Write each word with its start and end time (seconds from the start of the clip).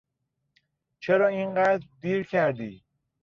چرا 0.99 1.27
این 1.27 1.53
قدر 1.55 1.83
دیر 2.01 2.23
کردی؟ 2.23 2.83